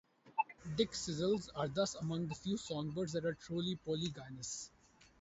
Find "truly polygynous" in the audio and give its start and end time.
3.35-4.71